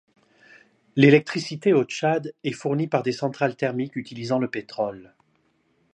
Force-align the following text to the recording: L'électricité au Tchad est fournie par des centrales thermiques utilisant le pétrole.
L'électricité 0.95 1.73
au 1.73 1.83
Tchad 1.83 2.33
est 2.43 2.53
fournie 2.53 2.87
par 2.87 3.03
des 3.03 3.11
centrales 3.11 3.55
thermiques 3.55 3.95
utilisant 3.95 4.39
le 4.39 4.49
pétrole. 4.49 5.13